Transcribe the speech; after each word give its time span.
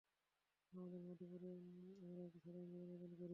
আমাদের 0.73 1.01
মধুপুরে, 1.01 1.51
আমরা 2.01 2.21
একটি 2.23 2.39
সাধারণ 2.39 2.67
জীবনযাপন 2.71 3.11
করি। 3.11 3.29